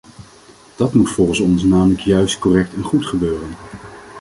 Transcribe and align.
Dat 0.75 0.93
moet 0.93 1.09
volgens 1.09 1.39
ons 1.39 1.63
namelijk 1.63 1.99
juist, 1.99 2.39
correct 2.39 2.73
en 2.73 2.83
goed 2.83 3.05
gebeuren. 3.05 3.49